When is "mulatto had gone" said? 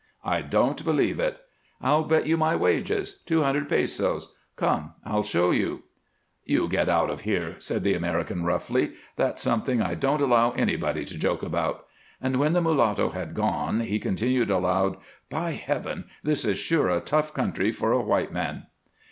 12.61-13.81